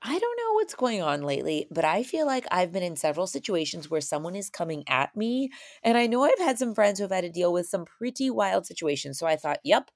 [0.00, 3.26] I don't know what's going on lately, but I feel like I've been in several
[3.26, 5.50] situations where someone is coming at me.
[5.82, 8.30] And I know I've had some friends who have had to deal with some pretty
[8.30, 9.18] wild situations.
[9.18, 9.90] So I thought, yep,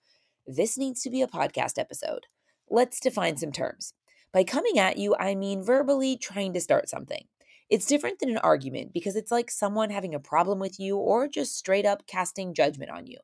[0.45, 2.27] this needs to be a podcast episode.
[2.69, 3.95] Let's define some terms.
[4.33, 7.27] By coming at you, I mean verbally trying to start something.
[7.71, 11.29] It's different than an argument because it's like someone having a problem with you or
[11.29, 13.19] just straight up casting judgment on you.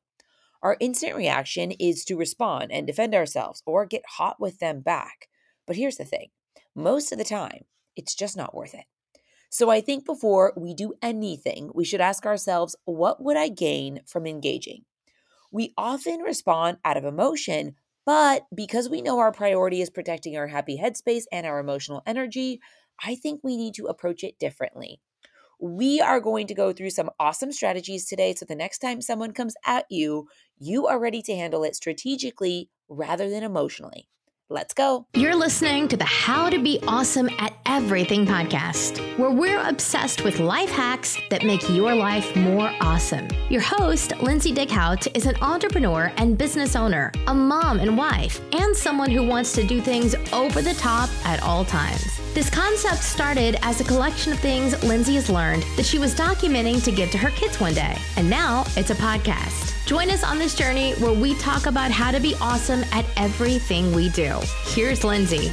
[0.62, 5.28] Our instant reaction is to respond and defend ourselves or get hot with them back.
[5.66, 6.28] But here's the thing
[6.78, 7.64] most of the time,
[7.96, 8.86] it's just not worth it.
[9.50, 14.02] So I think before we do anything, we should ask ourselves, what would I gain
[14.06, 14.84] from engaging?
[15.52, 20.48] We often respond out of emotion, but because we know our priority is protecting our
[20.48, 22.60] happy headspace and our emotional energy,
[23.02, 25.00] I think we need to approach it differently.
[25.60, 29.32] We are going to go through some awesome strategies today so the next time someone
[29.32, 34.08] comes at you, you are ready to handle it strategically rather than emotionally.
[34.50, 35.04] Let's go.
[35.12, 40.40] You're listening to the How to Be Awesome at Everything podcast, where we're obsessed with
[40.40, 43.28] life hacks that make your life more awesome.
[43.50, 48.74] Your host, Lindsay Dickhut, is an entrepreneur and business owner, a mom and wife, and
[48.74, 52.18] someone who wants to do things over the top at all times.
[52.38, 56.80] This concept started as a collection of things Lindsay has learned that she was documenting
[56.84, 59.74] to give to her kids one day, and now it's a podcast.
[59.86, 63.92] Join us on this journey where we talk about how to be awesome at everything
[63.92, 64.38] we do.
[64.66, 65.50] Here's Lindsay.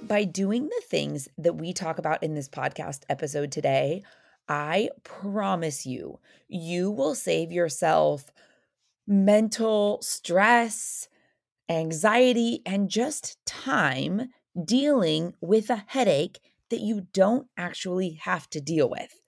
[0.00, 4.02] By doing the things that we talk about in this podcast episode today,
[4.48, 8.30] I promise you, you will save yourself
[9.06, 11.08] mental stress,
[11.70, 14.28] anxiety, and just time
[14.64, 16.40] dealing with a headache
[16.70, 19.20] that you don't actually have to deal with.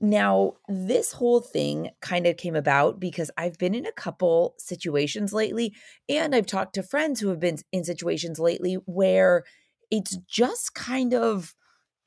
[0.00, 5.32] Now, this whole thing kind of came about because I've been in a couple situations
[5.32, 5.74] lately,
[6.08, 9.44] and I've talked to friends who have been in situations lately where
[9.92, 11.54] it's just kind of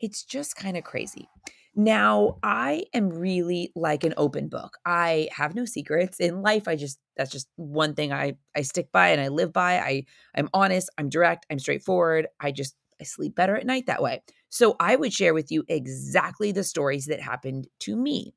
[0.01, 1.29] it's just kind of crazy.
[1.77, 4.77] Now, I am really like an open book.
[4.85, 6.67] I have no secrets in life.
[6.67, 9.79] I just that's just one thing I I stick by and I live by.
[9.79, 10.05] I
[10.35, 12.27] I'm honest, I'm direct, I'm straightforward.
[12.39, 14.23] I just I sleep better at night that way.
[14.49, 18.33] So I would share with you exactly the stories that happened to me.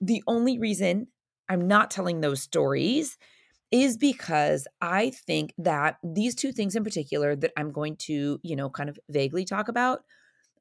[0.00, 1.08] The only reason
[1.48, 3.16] I'm not telling those stories
[3.70, 8.56] is because I think that these two things in particular that I'm going to, you
[8.56, 10.04] know, kind of vaguely talk about,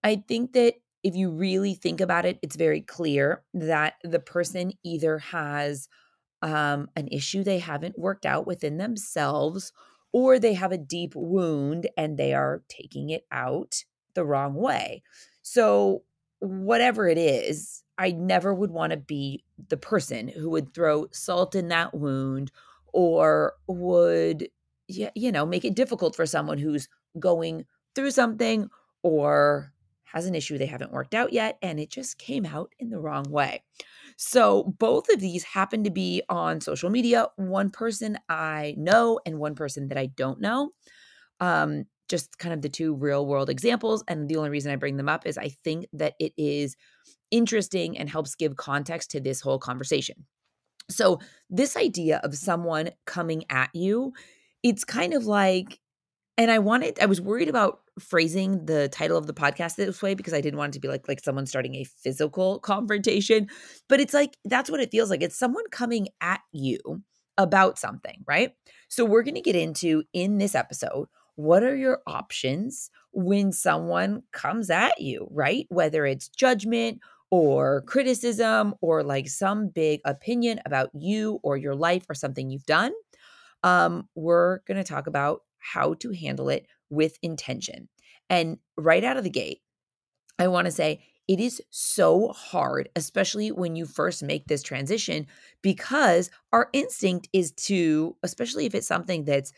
[0.04, 4.74] I think that if you really think about it, it's very clear that the person
[4.84, 5.90] either has
[6.42, 9.72] um, an issue they haven't worked out within themselves
[10.12, 13.84] or they have a deep wound and they are taking it out
[14.14, 15.04] the wrong way.
[15.42, 16.04] So,
[16.40, 21.56] whatever it is, I never would want to be the person who would throw salt
[21.56, 22.52] in that wound
[22.94, 24.50] or would,
[24.88, 26.88] you know, make it difficult for someone who's
[27.20, 27.66] going
[27.96, 28.70] through something
[29.04, 29.73] or
[30.14, 33.00] has an issue they haven't worked out yet and it just came out in the
[33.00, 33.64] wrong way.
[34.18, 37.28] So both of these happen to be on social media.
[37.36, 40.72] One person I know and one person that I don't know.
[41.40, 44.04] Um, just kind of the two real world examples.
[44.08, 46.76] And the only reason I bring them up is I think that it is
[47.32, 50.26] interesting and helps give context to this whole conversation.
[50.90, 51.20] So,
[51.50, 54.14] this idea of someone coming at you,
[54.62, 55.80] it's kind of like,
[56.38, 60.16] and I wanted, I was worried about phrasing the title of the podcast this way
[60.16, 63.48] because I didn't want it to be like like someone starting a physical confrontation,
[63.88, 65.22] but it's like that's what it feels like.
[65.22, 66.80] It's someone coming at you
[67.38, 68.54] about something, right?
[68.90, 74.22] So we're going to get into in this episode what are your options when someone
[74.32, 75.66] comes at you, right?
[75.70, 77.00] Whether it's judgment
[77.32, 82.66] or criticism or like some big opinion about you or your life or something you've
[82.66, 82.92] done.
[83.64, 85.42] Um, we're going to talk about
[85.74, 87.90] how to handle it with intention.
[88.30, 89.62] And right out of the gate,
[90.38, 95.28] I want to say it is so hard, especially when you first make this transition,
[95.62, 99.54] because our instinct is to, especially if it's something that's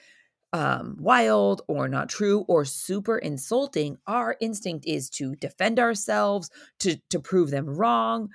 [0.53, 6.49] um, wild or not true or super insulting, our instinct is to defend ourselves,
[6.79, 8.29] to, to prove them wrong.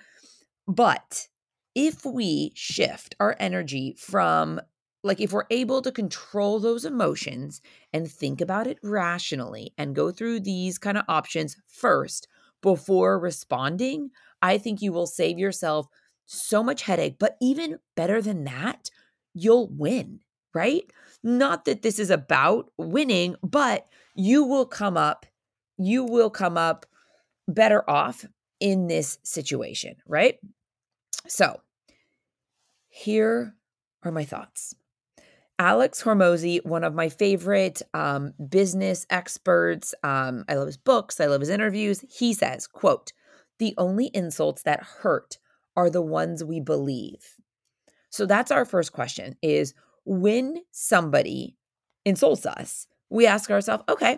[0.66, 1.28] But
[1.74, 4.60] if we shift our energy from
[5.02, 7.60] like if we're able to control those emotions
[7.92, 12.28] and think about it rationally and go through these kind of options first
[12.60, 14.10] before responding,
[14.42, 15.86] I think you will save yourself
[16.26, 17.16] so much headache.
[17.18, 18.90] But even better than that,
[19.32, 20.20] you'll win,
[20.54, 20.84] right?
[21.22, 25.24] Not that this is about winning, but you will come up,
[25.78, 26.86] you will come up
[27.48, 28.24] better off
[28.60, 30.38] in this situation, right?
[31.26, 31.60] So,
[32.88, 33.54] here
[34.02, 34.74] are my thoughts.
[35.60, 41.26] Alex Hormozi, one of my favorite um, business experts, um, I love his books, I
[41.26, 42.02] love his interviews.
[42.10, 43.12] He says, quote,
[43.58, 45.36] the only insults that hurt
[45.76, 47.36] are the ones we believe.
[48.08, 49.74] So that's our first question is
[50.06, 51.58] when somebody
[52.06, 54.16] insults us, we ask ourselves, okay,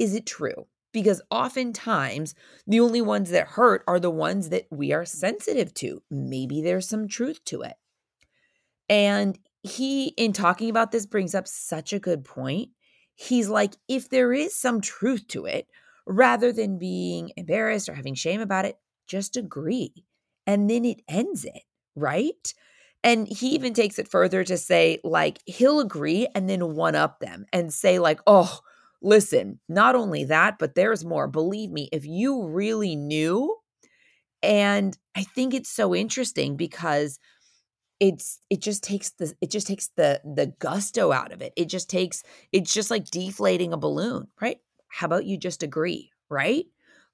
[0.00, 0.66] is it true?
[0.92, 2.34] Because oftentimes
[2.66, 6.02] the only ones that hurt are the ones that we are sensitive to.
[6.10, 7.74] Maybe there's some truth to it.
[8.88, 12.70] And he, in talking about this, brings up such a good point.
[13.14, 15.66] He's like, if there is some truth to it,
[16.06, 18.76] rather than being embarrassed or having shame about it,
[19.06, 19.92] just agree.
[20.46, 21.62] And then it ends it,
[21.94, 22.54] right?
[23.04, 27.20] And he even takes it further to say, like, he'll agree and then one up
[27.20, 28.60] them and say, like, oh,
[29.02, 31.28] listen, not only that, but there's more.
[31.28, 33.56] Believe me, if you really knew,
[34.42, 37.18] and I think it's so interesting because
[38.00, 41.52] it's it just takes the it just takes the the gusto out of it.
[41.56, 44.58] It just takes it's just like deflating a balloon, right?
[44.88, 46.64] How about you just agree, right?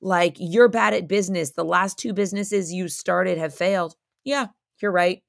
[0.00, 1.50] Like you're bad at business.
[1.50, 3.96] The last two businesses you started have failed.
[4.24, 4.46] Yeah,
[4.80, 5.22] you're right.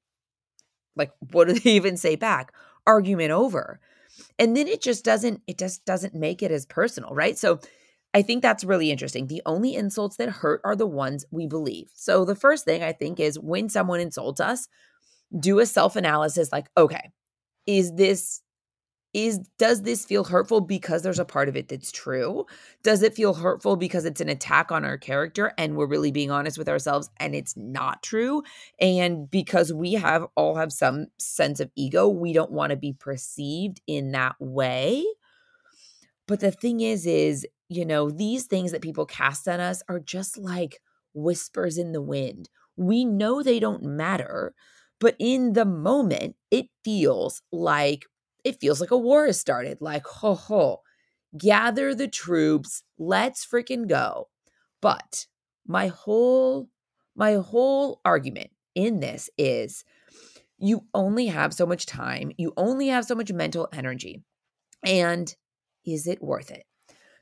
[0.96, 2.52] Like, what do they even say back?
[2.86, 3.80] Argument over.
[4.38, 7.38] And then it just doesn't, it just doesn't make it as personal, right?
[7.38, 7.60] So
[8.14, 9.26] I think that's really interesting.
[9.26, 11.90] The only insults that hurt are the ones we believe.
[11.94, 14.68] So the first thing I think is when someone insults us,
[15.38, 17.10] do a self analysis like, okay,
[17.66, 18.42] is this
[19.14, 22.44] is does this feel hurtful because there's a part of it that's true?
[22.82, 26.30] Does it feel hurtful because it's an attack on our character and we're really being
[26.30, 28.42] honest with ourselves and it's not true?
[28.80, 32.92] And because we have all have some sense of ego we don't want to be
[32.92, 35.04] perceived in that way.
[36.26, 40.00] But the thing is is you know these things that people cast on us are
[40.00, 40.80] just like
[41.14, 42.50] whispers in the wind.
[42.76, 44.54] We know they don't matter
[45.00, 48.06] but in the moment it feels like
[48.44, 49.78] it feels like a war has started.
[49.80, 50.82] Like, ho ho,
[51.38, 54.28] gather the troops, let's freaking go.
[54.82, 55.26] But
[55.66, 56.68] my whole
[57.16, 59.84] my whole argument in this is
[60.58, 64.22] you only have so much time, you only have so much mental energy.
[64.84, 65.34] And
[65.86, 66.64] is it worth it?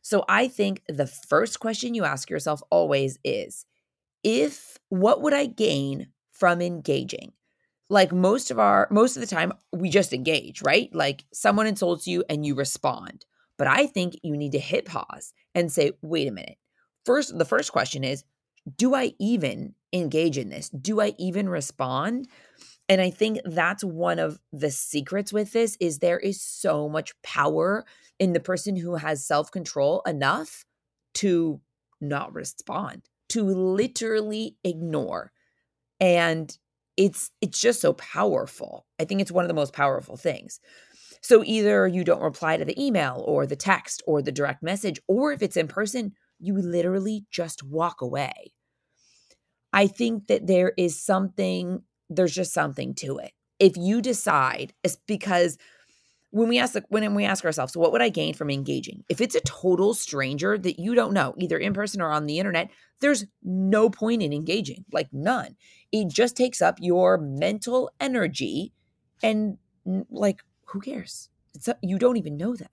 [0.03, 3.67] So I think the first question you ask yourself always is
[4.25, 7.33] if what would I gain from engaging?
[7.89, 10.93] Like most of our most of the time we just engage right?
[10.95, 13.25] Like someone insults you and you respond.
[13.59, 16.59] But i think you need to hit pause and say wait a minute.
[17.05, 18.25] First the first question is
[18.77, 20.69] do i even engage in this?
[20.69, 22.29] Do i even respond?
[22.89, 27.13] And i think that's one of the secrets with this is there is so much
[27.23, 27.85] power
[28.19, 30.65] in the person who has self-control enough
[31.15, 31.61] to
[32.01, 35.33] not respond to literally ignore.
[36.01, 36.57] And
[36.97, 38.87] it's it's just so powerful.
[38.99, 40.61] I think it's one of the most powerful things.
[41.21, 45.01] So either you don't reply to the email or the text or the direct message
[45.09, 48.53] or if it's in person, you literally just walk away.
[49.73, 53.33] I think that there is something there's just something to it.
[53.59, 55.59] If you decide it's because
[56.31, 59.05] when we ask when we ask ourselves, so what would I gain from engaging?
[59.09, 62.39] If it's a total stranger that you don't know, either in person or on the
[62.39, 62.71] internet,
[63.01, 65.57] there's no point in engaging, like none.
[65.93, 68.73] It just takes up your mental energy
[69.23, 69.59] and
[70.11, 71.31] like who cares?
[71.55, 72.69] It's you don't even know them.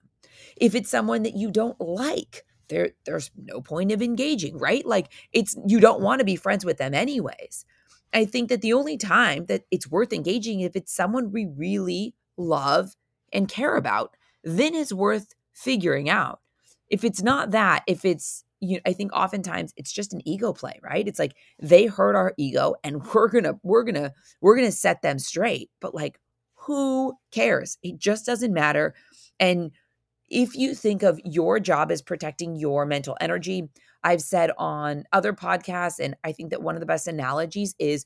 [0.58, 4.86] If it's someone that you don't like, there there's no point of engaging, right?
[4.86, 7.66] Like it's you don't want to be friends with them anyways.
[8.14, 12.14] I think that the only time that it's worth engaging if it's someone we really
[12.38, 12.96] love
[13.34, 16.40] and care about, then it's worth figuring out.
[16.90, 20.54] If it's not that, if it's you know, I think oftentimes it's just an ego
[20.54, 21.06] play, right?
[21.06, 24.68] It's like they hurt our ego and we're going to we're going to we're going
[24.68, 25.70] to set them straight.
[25.82, 26.20] But like
[26.56, 27.78] who cares?
[27.84, 28.96] It just doesn't matter.
[29.40, 29.72] And
[30.30, 33.70] if you think of your job as protecting your mental energy,
[34.04, 38.06] I've said on other podcasts and I think that one of the best analogies is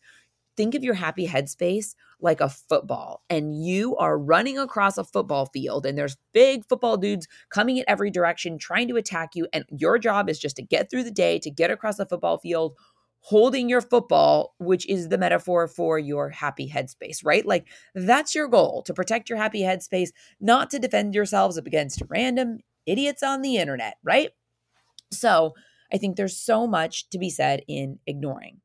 [0.58, 5.46] think of your happy headspace like a football and you are running across a football
[5.46, 9.66] field and there's big football dudes coming in every direction trying to attack you and
[9.70, 12.74] your job is just to get through the day to get across the football field
[13.20, 17.46] holding your football which is the metaphor for your happy headspace right?
[17.46, 20.10] Like that's your goal to protect your happy headspace
[20.40, 24.32] not to defend yourselves against random idiots on the internet right?
[25.12, 25.54] So
[25.94, 28.60] i think there's so much to be said in ignoring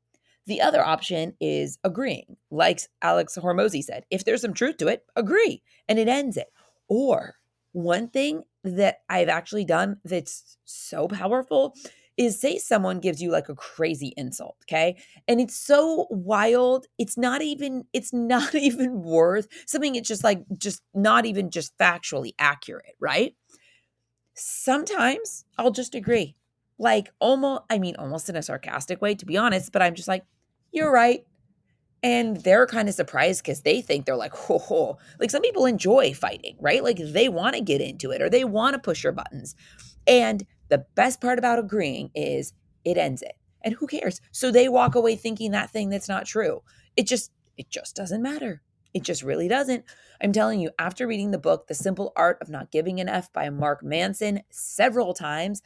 [0.46, 2.36] the other option is agreeing.
[2.50, 6.48] Like Alex Hormozi said, if there's some truth to it, agree and it ends it.
[6.88, 7.36] Or
[7.72, 11.74] one thing that I've actually done that's so powerful
[12.16, 14.96] is say someone gives you like a crazy insult, okay?
[15.26, 20.44] And it's so wild, it's not even it's not even worth something it's just like
[20.58, 23.34] just not even just factually accurate, right?
[24.34, 26.36] Sometimes I'll just agree.
[26.78, 30.08] Like almost I mean almost in a sarcastic way to be honest, but I'm just
[30.08, 30.24] like
[30.72, 31.24] you're right.
[32.02, 35.66] And they're kind of surprised because they think they're like, oh, oh, like some people
[35.66, 36.82] enjoy fighting, right?
[36.82, 39.54] Like they want to get into it or they want to push your buttons.
[40.06, 43.34] And the best part about agreeing is it ends it.
[43.62, 44.20] And who cares?
[44.32, 46.62] So they walk away thinking that thing that's not true.
[46.96, 48.62] It just, it just doesn't matter.
[48.92, 49.84] It just really doesn't.
[50.20, 53.32] I'm telling you, after reading the book, The Simple Art of Not Giving an F
[53.32, 55.62] by Mark Manson several times,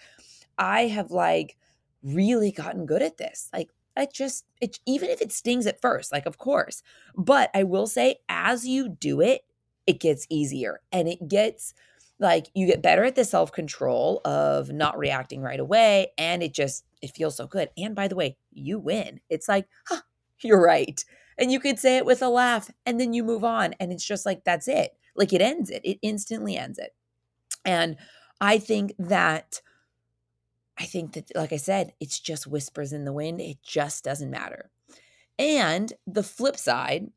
[0.58, 1.56] I have like
[2.02, 3.48] really gotten good at this.
[3.52, 6.82] Like, it just it even if it stings at first like of course
[7.16, 9.42] but i will say as you do it
[9.86, 11.74] it gets easier and it gets
[12.18, 16.54] like you get better at the self control of not reacting right away and it
[16.54, 17.68] just it feels so good.
[17.76, 19.20] And by the way you win.
[19.28, 20.00] It's like huh
[20.40, 21.02] you're right.
[21.38, 24.06] And you could say it with a laugh and then you move on and it's
[24.06, 24.92] just like that's it.
[25.14, 25.82] Like it ends it.
[25.84, 26.94] It instantly ends it.
[27.64, 27.96] And
[28.40, 29.62] i think that
[30.78, 33.40] I think that, like I said, it's just whispers in the wind.
[33.40, 34.70] It just doesn't matter.
[35.38, 37.08] And the flip side,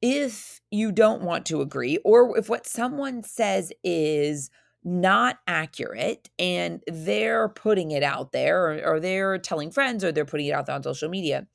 [0.00, 4.50] if you don't want to agree, or if what someone says is
[4.84, 10.24] not accurate and they're putting it out there, or, or they're telling friends, or they're
[10.24, 11.46] putting it out there on social media,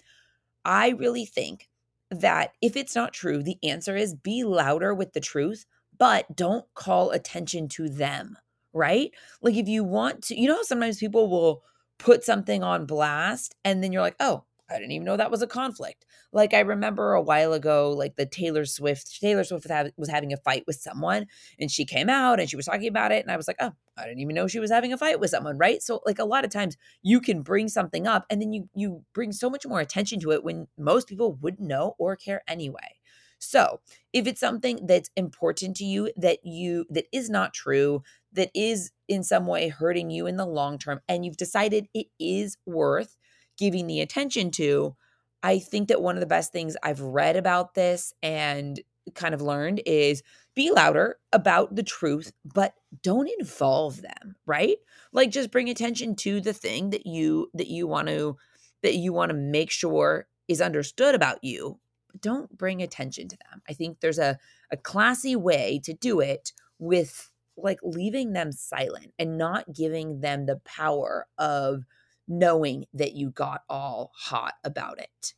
[0.65, 1.69] I really think
[2.12, 5.65] that if it's not true, the answer is be louder with the truth,
[5.98, 8.38] but don't call attention to them
[8.74, 9.12] right?
[9.42, 11.63] Like if you want to, you know, sometimes people will
[12.00, 15.42] put something on blast and then you're like, oh, I didn't even know that was
[15.42, 16.06] a conflict.
[16.32, 20.38] Like I remember a while ago, like the Taylor Swift, Taylor Swift was having a
[20.38, 21.27] fight with someone,
[21.60, 23.74] and she came out and she was talking about it, and I was like, oh,
[23.98, 25.82] I didn't even know she was having a fight with someone, right?
[25.84, 29.03] So like a lot of times you can bring something up, and then you you
[29.13, 32.98] bring so much more attention to it when most people wouldn't know or care anyway.
[33.46, 33.82] So,
[34.13, 38.01] if it's something that's important to you that you that is not true,
[38.34, 42.08] that is in some way hurting you in the long term and you've decided it
[42.20, 43.16] is worth
[43.58, 44.96] giving the attention to,
[45.42, 48.80] I think that one of the best things I've read about this and
[49.16, 50.24] kind of learned is
[50.56, 54.78] be louder about the truth, but don't involve them, right?
[55.12, 58.38] Like just bring attention to the thing that you that you want to
[58.82, 61.80] that you want to make sure is understood about you.
[62.12, 63.62] But don't bring attention to them.
[63.68, 64.40] I think there's a
[64.72, 70.45] a classy way to do it with like leaving them silent and not giving them
[70.45, 71.86] the power of
[72.27, 75.33] knowing that you got all hot about it.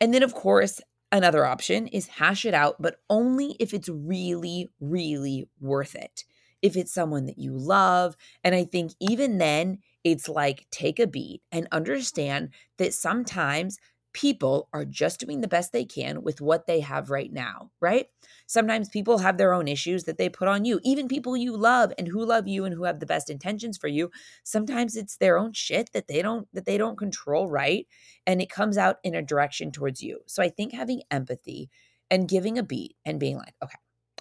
[0.00, 0.80] And then, of course,
[1.12, 6.24] another option is hash it out, but only if it's really, really worth it.
[6.62, 8.16] If it's someone that you love.
[8.44, 13.78] And I think even then, it's like take a beat and understand that sometimes
[14.12, 18.06] people are just doing the best they can with what they have right now, right?
[18.46, 21.92] Sometimes people have their own issues that they put on you, even people you love
[21.96, 24.10] and who love you and who have the best intentions for you.
[24.42, 27.86] Sometimes it's their own shit that they don't that they don't control, right?
[28.26, 30.20] And it comes out in a direction towards you.
[30.26, 31.70] So I think having empathy
[32.10, 33.78] and giving a beat and being like, okay,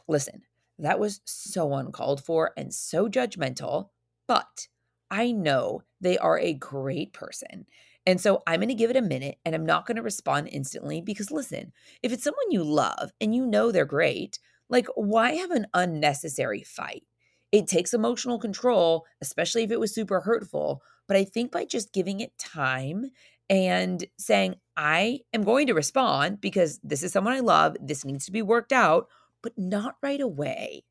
[0.08, 0.44] listen,
[0.78, 3.90] that was so uncalled for and so judgmental,
[4.28, 4.68] but
[5.10, 7.66] I know they are a great person
[8.10, 10.50] and so I'm going to give it a minute and I'm not going to respond
[10.52, 15.34] instantly because listen, if it's someone you love and you know they're great, like why
[15.34, 17.04] have an unnecessary fight?
[17.52, 20.82] It takes emotional control, especially if it was super hurtful.
[21.08, 23.12] But I think by just giving it time
[23.48, 28.26] and saying, I am going to respond because this is someone I love, this needs
[28.26, 29.08] to be worked out,
[29.44, 30.84] but not right away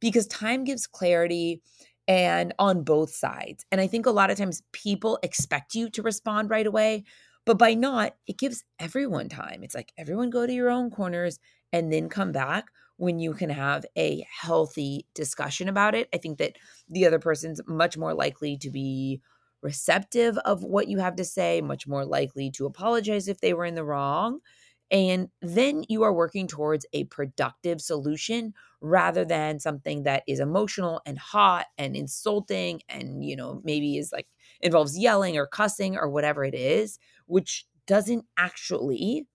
[0.00, 1.62] because time gives clarity
[2.08, 3.64] and on both sides.
[3.72, 7.04] And I think a lot of times people expect you to respond right away,
[7.44, 9.62] but by not, it gives everyone time.
[9.62, 11.38] It's like everyone go to your own corners
[11.72, 16.08] and then come back when you can have a healthy discussion about it.
[16.14, 16.56] I think that
[16.88, 19.20] the other person's much more likely to be
[19.62, 23.64] receptive of what you have to say, much more likely to apologize if they were
[23.64, 24.40] in the wrong.
[24.90, 31.00] And then you are working towards a productive solution rather than something that is emotional
[31.06, 34.28] and hot and insulting and, you know, maybe is like
[34.60, 39.26] involves yelling or cussing or whatever it is, which doesn't actually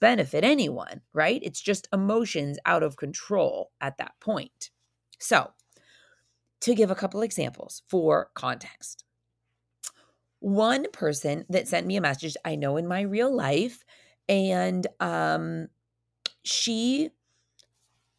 [0.00, 1.40] benefit anyone, right?
[1.42, 4.70] It's just emotions out of control at that point.
[5.18, 5.50] So,
[6.60, 9.04] to give a couple examples for context,
[10.40, 13.84] one person that sent me a message I know in my real life
[14.30, 15.68] and um
[16.44, 17.10] she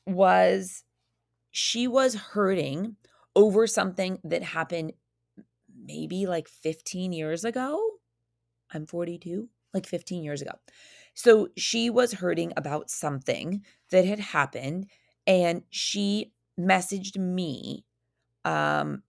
[0.06, 0.84] was
[1.52, 2.98] she was hurting
[3.36, 4.94] over something that happened
[5.76, 7.82] maybe like 15 years ago.
[8.74, 10.54] I'm 42, like 15 years ago.
[11.16, 14.90] So she was hurting about something that had happened
[15.28, 17.86] and she messaged me
[18.46, 19.04] um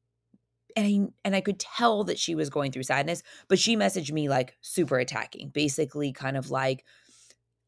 [0.77, 4.13] and I and I could tell that she was going through sadness, but she messaged
[4.13, 6.85] me like super attacking, basically kind of like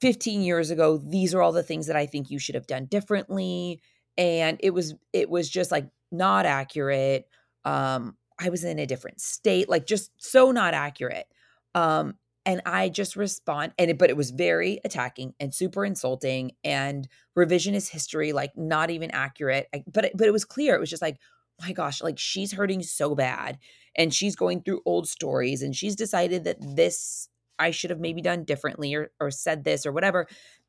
[0.01, 2.87] 15 years ago, these are all the things that I think you should have done
[2.87, 3.81] differently
[4.17, 7.27] and it was it was just like not accurate.
[7.65, 11.27] Um I was in a different state, like just so not accurate.
[11.75, 12.15] Um
[12.47, 17.09] and I just respond and it, but it was very attacking and super insulting and
[17.39, 19.69] revisionist history like not even accurate.
[19.75, 20.75] I, but it, but it was clear.
[20.75, 21.19] It was just like
[21.61, 23.59] my gosh, like she's hurting so bad
[23.97, 28.21] and she's going through old stories and she's decided that this I should have maybe
[28.21, 30.27] done differently or or said this or whatever.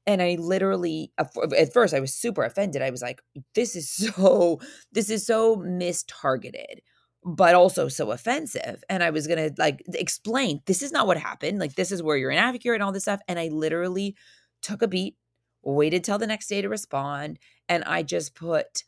[0.08, 2.82] And I literally at first I was super offended.
[2.82, 3.22] I was like
[3.56, 4.60] this is so
[4.92, 6.80] this is so mistargeted
[7.26, 8.84] but also so offensive.
[8.88, 11.60] And I was going to like explain this is not what happened.
[11.60, 13.20] Like, this is where you're inaccurate and all this stuff.
[13.28, 14.16] And I literally
[14.62, 15.16] took a beat,
[15.64, 17.40] waited till the next day to respond.
[17.68, 18.84] And I just put,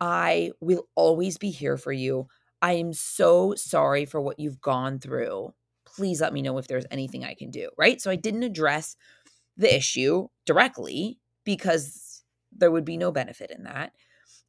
[0.00, 2.26] I will always be here for you.
[2.62, 5.54] I am so sorry for what you've gone through.
[5.84, 7.70] Please let me know if there's anything I can do.
[7.78, 8.00] Right.
[8.00, 8.96] So I didn't address
[9.56, 12.22] the issue directly because
[12.52, 13.92] there would be no benefit in that.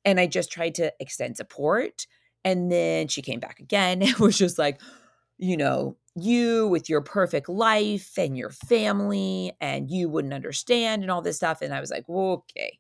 [0.04, 2.08] And I just tried to extend support
[2.44, 4.82] and then she came back again and was just like,
[5.38, 11.12] you know, you with your perfect life and your family, and you wouldn't understand and
[11.12, 11.62] all this stuff.
[11.62, 12.80] And I was like, okay,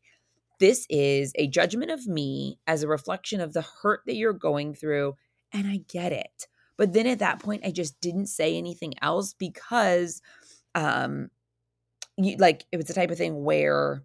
[0.59, 4.73] this is a judgment of me as a reflection of the hurt that you're going
[4.73, 5.15] through.
[5.53, 6.47] And I get it.
[6.77, 10.21] But then at that point, I just didn't say anything else because,
[10.75, 11.29] um,
[12.17, 14.03] you, like it was the type of thing where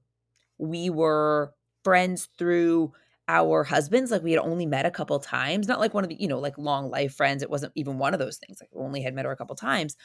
[0.59, 1.55] we were
[1.85, 2.93] friends through
[3.29, 6.17] our husbands like we had only met a couple times not like one of the
[6.21, 8.85] you know like long life friends it wasn't even one of those things like we
[8.85, 9.97] only had met her a couple times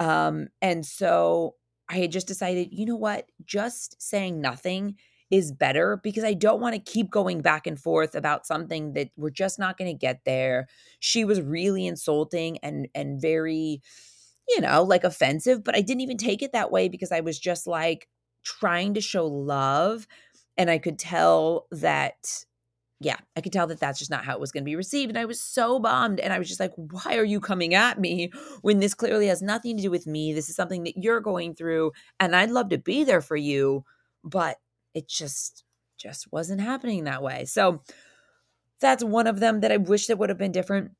[0.00, 1.54] um and so
[1.88, 4.96] i had just decided you know what just saying nothing
[5.30, 9.08] is better because i don't want to keep going back and forth about something that
[9.16, 10.66] we're just not going to get there
[10.98, 13.80] she was really insulting and and very
[14.48, 17.38] you know like offensive but i didn't even take it that way because i was
[17.38, 18.08] just like
[18.42, 20.06] trying to show love
[20.56, 22.44] and I could tell that
[23.02, 25.08] yeah, I could tell that that's just not how it was going to be received.
[25.08, 26.20] And I was so bummed.
[26.20, 29.40] And I was just like, why are you coming at me when this clearly has
[29.40, 30.34] nothing to do with me?
[30.34, 31.92] This is something that you're going through.
[32.20, 33.86] And I'd love to be there for you.
[34.22, 34.58] But
[34.94, 35.64] it just,
[35.98, 37.44] just wasn't happening that way.
[37.44, 37.82] So
[38.80, 40.92] that's one of them that I wish that would have been different.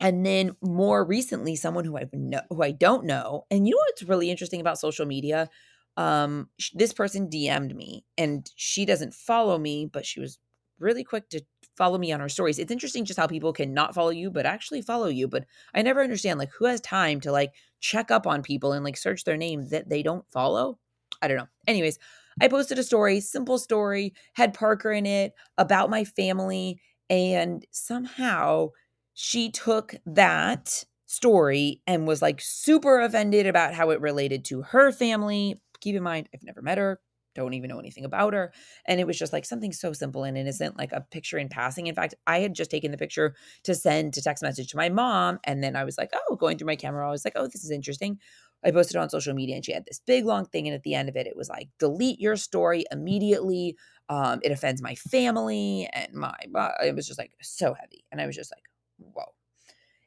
[0.00, 3.46] And then more recently, someone who I know, who I don't know.
[3.50, 5.48] And you know what's really interesting about social media?
[5.96, 10.38] um this person DM'd me and she doesn't follow me but she was
[10.80, 11.40] really quick to
[11.76, 12.58] follow me on her stories.
[12.58, 15.44] It's interesting just how people can not follow you but actually follow you, but
[15.74, 18.96] I never understand like who has time to like check up on people and like
[18.96, 20.78] search their name that they don't follow.
[21.22, 21.48] I don't know.
[21.66, 21.98] Anyways,
[22.40, 28.70] I posted a story, simple story, had Parker in it about my family and somehow
[29.14, 34.90] she took that story and was like super offended about how it related to her
[34.90, 36.98] family keep in mind, I've never met her,
[37.34, 38.52] don't even know anything about her.
[38.86, 41.86] And it was just like something so simple and innocent, like a picture in passing.
[41.86, 44.88] In fact, I had just taken the picture to send to text message to my
[44.88, 45.38] mom.
[45.44, 47.64] And then I was like, oh, going through my camera, I was like, oh, this
[47.64, 48.18] is interesting.
[48.64, 50.66] I posted on social media and she had this big long thing.
[50.66, 53.76] And at the end of it, it was like, delete your story immediately.
[54.08, 56.34] Um, it offends my family and my,
[56.82, 58.04] it was just like so heavy.
[58.10, 58.64] And I was just like,
[58.98, 59.34] whoa.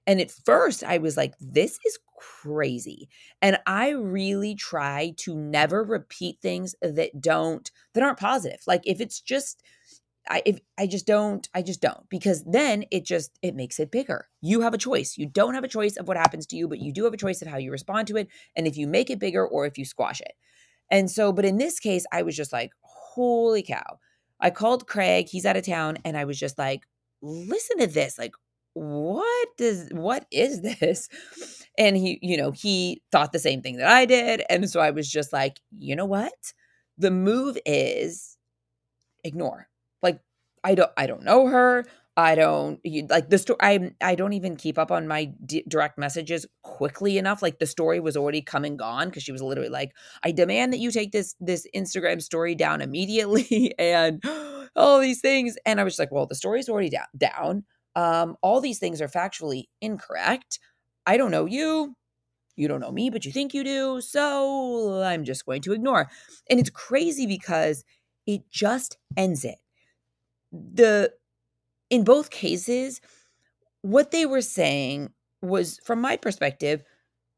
[0.06, 3.10] And at first, I was like, this is crazy.
[3.42, 8.62] And I really try to never repeat things that don't, that aren't positive.
[8.66, 9.62] Like if it's just,
[10.30, 13.92] I if I just don't I just don't because then it just it makes it
[13.92, 14.28] bigger.
[14.42, 15.18] You have a choice.
[15.18, 17.18] You don't have a choice of what happens to you, but you do have a
[17.18, 19.78] choice of how you respond to it and if you make it bigger or if
[19.78, 20.34] you squash it.
[20.92, 24.00] And so but in this case I was just like holy cow.
[24.40, 26.84] I called Craig, he's out of town and I was just like
[27.22, 28.18] listen to this.
[28.18, 28.34] Like
[28.78, 31.10] what does what is this
[31.78, 34.92] and he you know he thought the same thing that i did and so i
[34.92, 36.54] was just like you know what
[36.98, 38.38] the move is
[39.24, 39.68] ignore
[40.02, 40.20] like
[40.64, 44.34] i don't i don't know her i don't you, like the story i i don't
[44.34, 48.42] even keep up on my d- direct messages quickly enough like the story was already
[48.42, 49.92] come and gone because she was literally like
[50.24, 54.24] i demand that you take this this instagram story down immediately and
[54.76, 57.64] all these things and i was like well the story's already down down
[57.98, 60.60] um, all these things are factually incorrect.
[61.08, 61.96] I don't know you.
[62.56, 64.02] You don't know me, but you think you do.
[64.02, 66.08] So I'm just going to ignore.
[66.48, 67.84] And it's crazy because
[68.28, 69.58] it just ends it.
[70.74, 71.14] The
[71.90, 73.02] in both cases,
[73.82, 76.84] what they were saying was, from my perspective,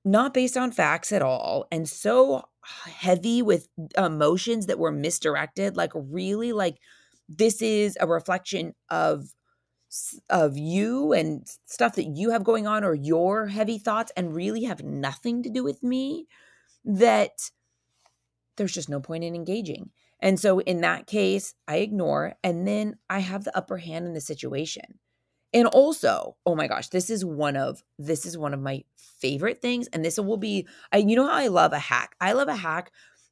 [0.05, 5.77] not based on facts at all and so heavy with emotions that were misdirected.
[5.77, 6.79] Like, really, like,
[7.27, 9.33] this is a reflection of
[10.29, 14.63] of you and stuff that you have going on or your heavy thoughts and really
[14.63, 16.27] have nothing to do with me
[16.85, 17.49] that
[18.55, 19.89] there's just no point in engaging.
[20.21, 24.13] And so in that case, I ignore and then I have the upper hand in
[24.13, 24.99] the situation.
[25.53, 29.61] And also, oh my gosh, this is one of this is one of my favorite
[29.61, 32.15] things and this will be I you know how I love a hack.
[32.21, 32.91] I love a hack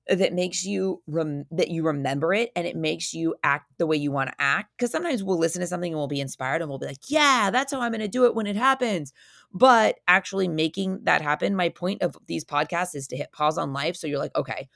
[0.10, 3.98] that makes you rem- that you remember it and it makes you act the way
[3.98, 6.70] you want to act because sometimes we'll listen to something and we'll be inspired and
[6.70, 9.12] we'll be like yeah that's how i'm going to do it when it happens
[9.54, 13.74] but actually making that happen my point of these podcasts is to hit pause on
[13.74, 14.68] life so you're like okay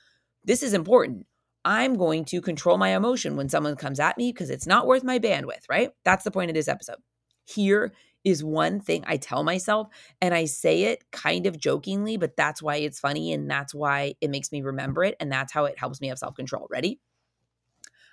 [0.44, 1.26] this is important
[1.64, 5.04] I'm going to control my emotion when someone comes at me because it's not worth
[5.04, 5.90] my bandwidth, right?
[6.04, 6.96] That's the point of this episode.
[7.44, 7.92] Here
[8.24, 9.88] is one thing I tell myself,
[10.20, 14.14] and I say it kind of jokingly, but that's why it's funny and that's why
[14.20, 15.16] it makes me remember it.
[15.20, 16.66] And that's how it helps me have self control.
[16.70, 17.00] Ready?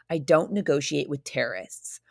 [0.10, 2.02] I don't negotiate with terrorists.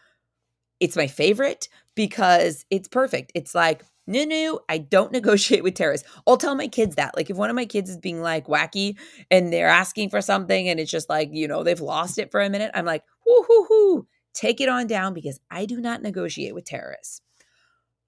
[0.81, 3.33] It's my favorite because it's perfect.
[3.35, 6.09] It's like, no, no, I don't negotiate with terrorists.
[6.27, 7.17] I'll tell my kids that.
[7.17, 8.99] Like, if one of my kids is being like wacky
[9.31, 12.41] and they're asking for something and it's just like, you know, they've lost it for
[12.41, 16.03] a minute, I'm like, whoo, hoo, hoo, take it on down because I do not
[16.03, 17.21] negotiate with terrorists.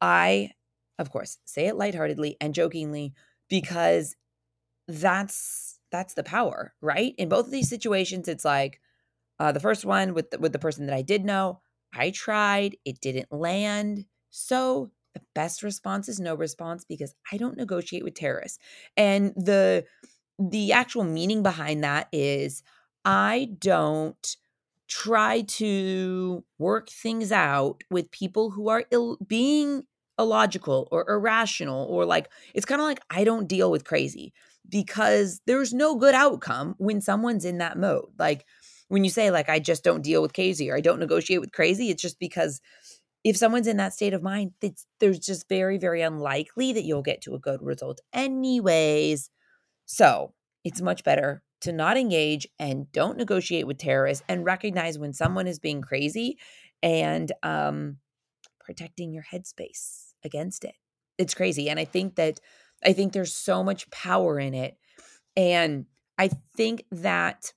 [0.01, 0.53] I,
[0.99, 3.13] of course, say it lightheartedly and jokingly
[3.49, 4.17] because
[4.89, 7.15] that's that's the power, right?
[7.19, 8.81] In both of these situations, it's like
[9.41, 11.61] uh, the first one with the, with the person that I did know,
[11.93, 17.57] I tried, it didn't land, so the best response is no response because I don't
[17.57, 18.59] negotiate with terrorists.
[18.97, 19.85] And the
[20.39, 22.63] the actual meaning behind that is
[23.05, 24.37] I don't
[24.89, 29.85] try to work things out with people who are Ill, being
[30.19, 34.33] illogical or irrational or like it's kind of like I don't deal with crazy
[34.69, 38.07] because there's no good outcome when someone's in that mode.
[38.19, 38.45] Like
[38.89, 41.53] when you say like I just don't deal with crazy or I don't negotiate with
[41.53, 42.61] crazy, it's just because
[43.25, 47.03] if someone's in that state of mind, it's there's just very very unlikely that you'll
[47.03, 49.31] get to a good result anyways.
[49.87, 55.13] So, it's much better to not engage and don't negotiate with terrorists and recognize when
[55.13, 56.39] someone is being crazy
[56.83, 57.99] and um,
[58.61, 60.75] protecting your headspace against it.
[61.19, 61.69] It's crazy.
[61.69, 62.41] And I think that
[62.85, 64.79] I think there's so much power in it.
[65.37, 65.85] And
[66.17, 67.53] I think that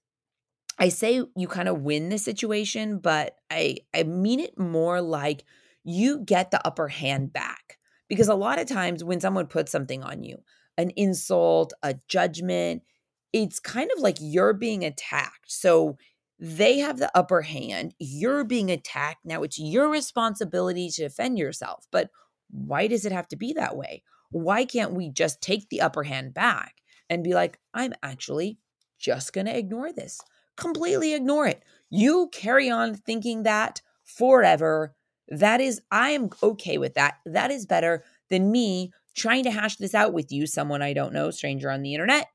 [0.79, 5.45] I say you kind of win the situation, but I I mean it more like
[5.83, 7.77] you get the upper hand back.
[8.09, 10.37] Because a lot of times when someone puts something on you,
[10.77, 12.83] an insult, a judgment,
[13.31, 15.51] it's kind of like you're being attacked.
[15.51, 15.97] So
[16.39, 19.25] they have the upper hand, you're being attacked.
[19.25, 21.87] Now it's your responsibility to defend yourself.
[21.91, 22.09] But
[22.49, 24.03] why does it have to be that way?
[24.29, 26.75] Why can't we just take the upper hand back
[27.09, 28.57] and be like, I'm actually
[28.99, 30.19] just going to ignore this?
[30.57, 31.63] Completely ignore it.
[31.89, 34.95] You carry on thinking that forever.
[35.29, 37.15] That is, I am okay with that.
[37.25, 41.13] That is better than me trying to hash this out with you, someone I don't
[41.13, 42.27] know, stranger on the internet,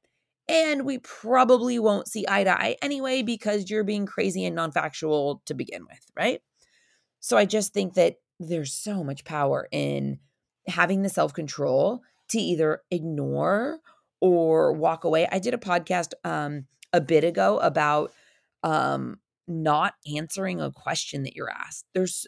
[0.49, 4.73] and we probably won't see eye to eye anyway because you're being crazy and non
[4.73, 6.41] factual to begin with, right?
[7.21, 10.21] So I just think that there's so much power in
[10.67, 13.81] having the self control to either ignore
[14.21, 15.29] or walk away.
[15.31, 18.13] I did a podcast um, a bit ago about
[18.63, 21.87] um, not answering a question that you're asked.
[21.95, 22.27] There's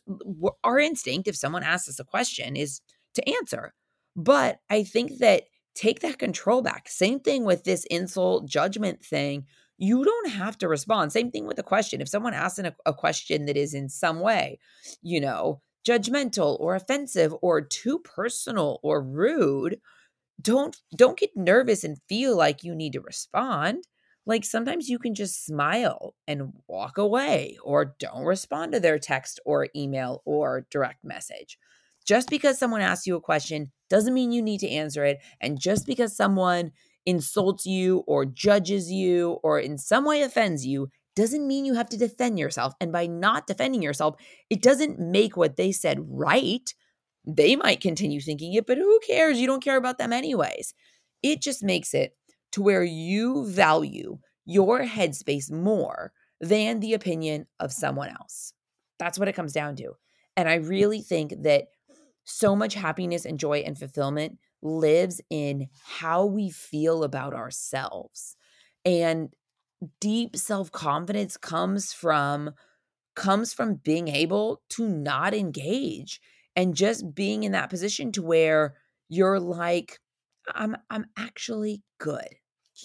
[0.64, 2.80] our instinct, if someone asks us a question, is
[3.14, 3.74] to answer.
[4.16, 5.44] But I think that
[5.74, 6.88] take that control back.
[6.88, 9.44] Same thing with this insult judgment thing.
[9.78, 11.12] You don't have to respond.
[11.12, 12.00] Same thing with a question.
[12.00, 14.58] If someone asks a, a question that is in some way,
[15.02, 19.80] you know, judgmental or offensive or too personal or rude,
[20.40, 23.84] don't don't get nervous and feel like you need to respond.
[24.26, 29.40] Like sometimes you can just smile and walk away or don't respond to their text
[29.44, 31.58] or email or direct message.
[32.06, 35.18] Just because someone asks you a question doesn't mean you need to answer it.
[35.40, 36.72] And just because someone
[37.06, 41.88] insults you or judges you or in some way offends you doesn't mean you have
[41.88, 42.74] to defend yourself.
[42.80, 44.16] And by not defending yourself,
[44.48, 46.72] it doesn't make what they said right.
[47.26, 49.38] They might continue thinking it, but who cares?
[49.38, 50.74] You don't care about them anyways.
[51.22, 52.16] It just makes it
[52.52, 58.52] to where you value your headspace more than the opinion of someone else.
[58.98, 59.92] That's what it comes down to.
[60.36, 61.66] And I really think that
[62.24, 68.36] so much happiness and joy and fulfillment lives in how we feel about ourselves.
[68.84, 69.30] And
[70.00, 72.52] deep self-confidence comes from
[73.16, 76.20] comes from being able to not engage
[76.54, 78.74] and just being in that position to where
[79.08, 79.98] you're like
[80.54, 82.28] I'm I'm actually good.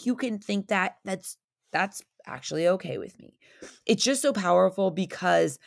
[0.04, 1.38] You can think that that's
[1.72, 3.38] that's actually okay with me.
[3.86, 5.60] It's just so powerful because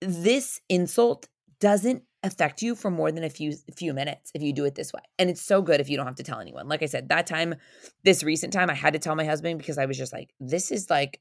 [0.00, 1.28] this insult
[1.60, 4.92] doesn't affect you for more than a few few minutes if you do it this
[4.92, 5.02] way.
[5.18, 6.68] And it's so good if you don't have to tell anyone.
[6.68, 7.54] Like I said, that time,
[8.02, 10.72] this recent time, I had to tell my husband because I was just like, this
[10.72, 11.20] is like,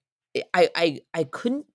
[0.54, 1.65] I I I couldn't.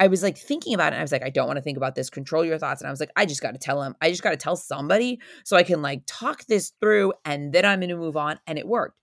[0.00, 0.96] I was like thinking about it.
[0.96, 2.08] I was like, I don't want to think about this.
[2.08, 2.80] Control your thoughts.
[2.80, 3.96] And I was like, I just got to tell him.
[4.00, 7.64] I just got to tell somebody so I can like talk this through and then
[7.64, 8.38] I'm going to move on.
[8.46, 8.96] And it worked.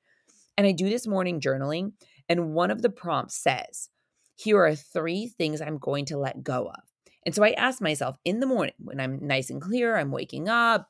[0.58, 1.93] And I do this morning journaling.
[2.29, 3.89] And one of the prompts says,
[4.36, 6.81] Here are three things I'm going to let go of.
[7.25, 10.47] And so I asked myself in the morning when I'm nice and clear, I'm waking
[10.47, 10.89] up,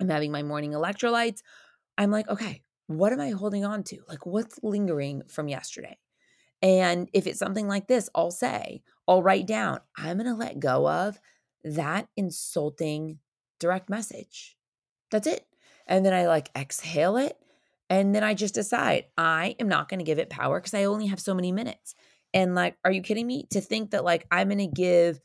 [0.00, 1.40] I'm having my morning electrolytes.
[1.96, 3.98] I'm like, okay, what am I holding on to?
[4.08, 5.96] Like, what's lingering from yesterday?
[6.64, 10.58] And if it's something like this, I'll say, I'll write down, I'm going to let
[10.58, 11.20] go of
[11.62, 13.18] that insulting
[13.60, 14.56] direct message.
[15.10, 15.46] That's it.
[15.86, 17.36] And then I like exhale it.
[17.90, 20.84] And then I just decide I am not going to give it power because I
[20.84, 21.94] only have so many minutes.
[22.32, 23.46] And like, are you kidding me?
[23.50, 25.20] To think that like I'm going to give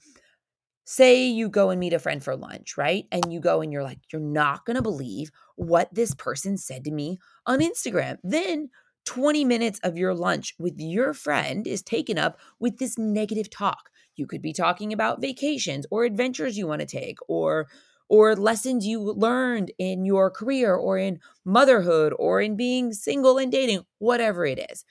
[0.83, 3.05] say you go and meet a friend for lunch, right?
[3.13, 6.83] And you go and you're like, you're not going to believe what this person said
[6.83, 8.17] to me on Instagram.
[8.23, 8.71] Then
[9.09, 13.89] 20 minutes of your lunch with your friend is taken up with this negative talk.
[14.15, 17.67] You could be talking about vacations or adventures you want to take or
[18.07, 23.51] or lessons you learned in your career or in motherhood or in being single and
[23.51, 24.85] dating, whatever it is.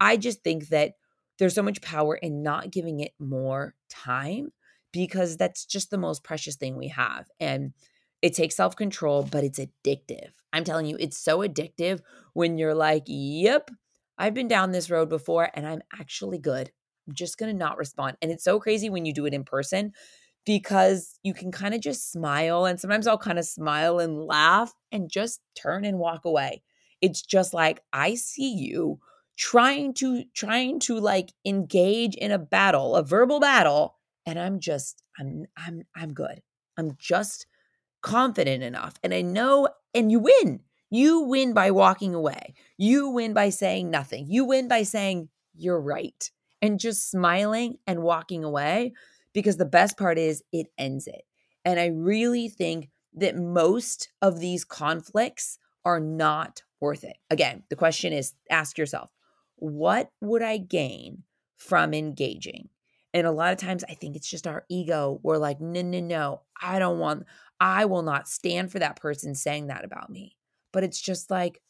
[0.00, 0.92] I just think that
[1.40, 4.52] there's so much power in not giving it more time
[4.92, 7.26] because that's just the most precious thing we have.
[7.40, 7.72] And
[8.24, 10.30] it takes self control, but it's addictive.
[10.50, 12.00] I'm telling you, it's so addictive
[12.32, 13.70] when you're like, yep,
[14.16, 16.72] I've been down this road before and I'm actually good.
[17.06, 18.16] I'm just going to not respond.
[18.22, 19.92] And it's so crazy when you do it in person
[20.46, 22.64] because you can kind of just smile.
[22.64, 26.62] And sometimes I'll kind of smile and laugh and just turn and walk away.
[27.02, 29.00] It's just like, I see you
[29.36, 35.02] trying to trying to like engage in a battle a verbal battle and I'm just
[35.18, 36.40] I'm I'm I'm good.
[36.78, 37.46] I'm just
[38.04, 40.60] confident enough and I know and you win.
[40.90, 42.54] You win by walking away.
[42.76, 44.26] You win by saying nothing.
[44.28, 48.92] You win by saying you're right and just smiling and walking away
[49.32, 51.22] because the best part is it ends it.
[51.64, 57.16] And I really think that most of these conflicts are not worth it.
[57.30, 59.10] Again, the question is ask yourself,
[59.56, 61.22] what would I gain
[61.56, 62.68] from engaging?
[63.14, 65.20] And a lot of times I think it's just our ego.
[65.22, 67.24] We're like, no, no, no, I don't want,
[67.64, 70.36] I will not stand for that person saying that about me.
[70.70, 71.62] But it's just like,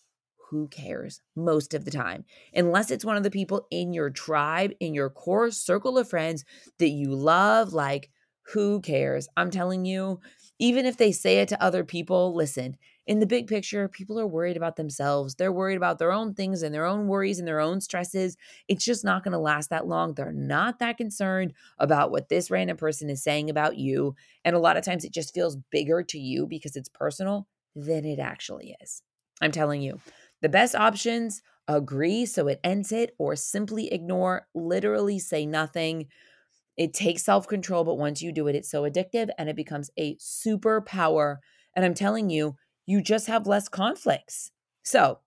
[0.50, 2.24] who cares most of the time?
[2.52, 6.44] Unless it's one of the people in your tribe, in your core circle of friends
[6.80, 8.10] that you love, like,
[8.52, 9.28] who cares?
[9.36, 10.18] I'm telling you,
[10.58, 14.26] even if they say it to other people, listen, in the big picture, people are
[14.26, 15.34] worried about themselves.
[15.34, 18.36] They're worried about their own things and their own worries and their own stresses.
[18.66, 20.14] It's just not going to last that long.
[20.14, 24.14] They're not that concerned about what this random person is saying about you.
[24.44, 28.06] And a lot of times it just feels bigger to you because it's personal than
[28.06, 29.02] it actually is.
[29.42, 30.00] I'm telling you,
[30.40, 36.06] the best options agree so it ends it or simply ignore, literally say nothing.
[36.76, 39.90] It takes self control, but once you do it, it's so addictive and it becomes
[39.98, 41.36] a superpower.
[41.74, 44.50] And I'm telling you, you just have less conflicts.
[44.82, 45.20] So,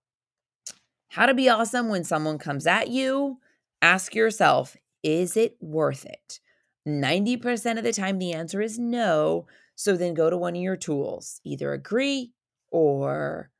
[1.08, 3.38] how to be awesome when someone comes at you?
[3.80, 6.40] Ask yourself, is it worth it?
[6.86, 9.46] 90% of the time, the answer is no.
[9.74, 12.32] So then go to one of your tools, either agree
[12.70, 13.50] or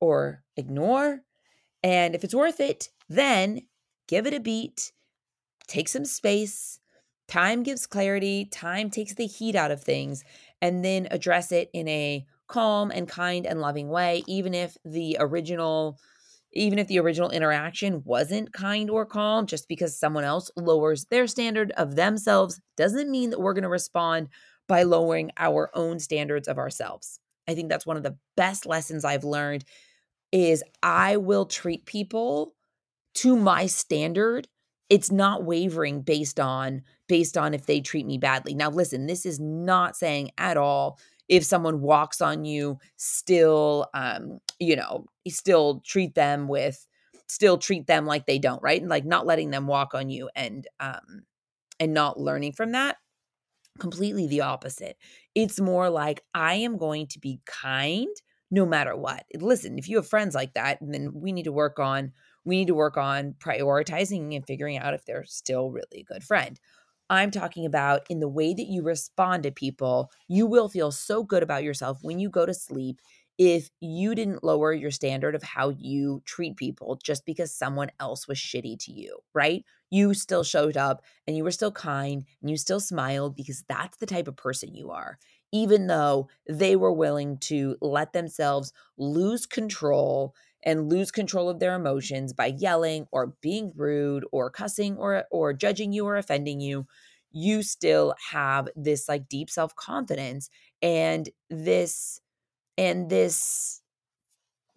[0.00, 1.22] or ignore.
[1.82, 3.62] And if it's worth it, then
[4.06, 4.92] give it a beat,
[5.66, 6.80] take some space.
[7.26, 10.24] Time gives clarity, time takes the heat out of things,
[10.62, 15.16] and then address it in a calm and kind and loving way even if the
[15.20, 15.98] original
[16.52, 21.26] even if the original interaction wasn't kind or calm just because someone else lowers their
[21.26, 24.28] standard of themselves doesn't mean that we're going to respond
[24.66, 27.20] by lowering our own standards of ourselves.
[27.48, 29.64] I think that's one of the best lessons i've learned
[30.32, 32.54] is i will treat people
[33.14, 34.46] to my standard.
[34.88, 38.54] It's not wavering based on based on if they treat me badly.
[38.54, 44.38] Now listen this is not saying at all if someone walks on you still um
[44.58, 46.86] you know still treat them with
[47.26, 48.80] still treat them like they don't right?
[48.80, 51.24] And like not letting them walk on you and um
[51.80, 52.96] and not learning from that
[53.78, 54.96] completely the opposite.
[55.34, 58.08] It's more like i am going to be kind
[58.50, 59.24] no matter what.
[59.34, 62.12] Listen if you have friends like that then we need to work on
[62.44, 66.24] we need to work on prioritizing and figuring out if they're still really a good
[66.24, 66.58] friend
[67.10, 71.22] I'm talking about in the way that you respond to people, you will feel so
[71.22, 73.00] good about yourself when you go to sleep
[73.38, 78.26] if you didn't lower your standard of how you treat people just because someone else
[78.26, 79.64] was shitty to you, right?
[79.90, 83.96] You still showed up and you were still kind and you still smiled because that's
[83.98, 85.18] the type of person you are,
[85.52, 91.74] even though they were willing to let themselves lose control and lose control of their
[91.74, 96.86] emotions by yelling or being rude or cussing or or judging you or offending you
[97.30, 100.48] you still have this like deep self-confidence
[100.82, 102.20] and this
[102.78, 103.82] and this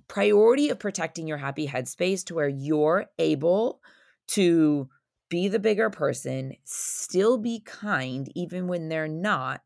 [0.07, 3.81] priority of protecting your happy headspace to where you're able
[4.27, 4.89] to
[5.29, 9.61] be the bigger person, still be kind even when they're not,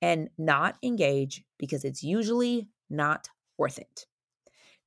[0.00, 4.06] and not engage because it's usually not worth it.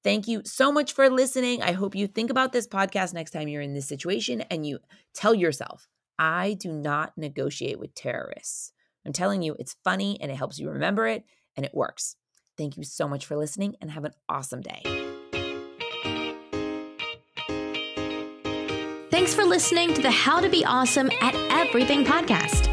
[0.04, 1.62] Thank you so much for listening.
[1.62, 4.80] I hope you think about this podcast next time you're in this situation and you
[5.14, 5.88] tell yourself,
[6.20, 8.74] I do not negotiate with terrorists.
[9.06, 11.24] I'm telling you, it's funny and it helps you remember it
[11.56, 12.16] and it works.
[12.58, 14.82] Thank you so much for listening and have an awesome day.
[19.10, 22.73] Thanks for listening to the How to Be Awesome at Everything podcast.